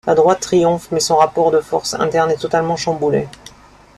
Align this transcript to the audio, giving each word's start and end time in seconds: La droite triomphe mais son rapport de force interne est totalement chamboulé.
La 0.07 0.15
droite 0.15 0.39
triomphe 0.39 0.89
mais 0.89 0.99
son 0.99 1.17
rapport 1.17 1.51
de 1.51 1.59
force 1.59 1.93
interne 1.93 2.31
est 2.31 2.41
totalement 2.41 2.75
chamboulé. 2.75 3.27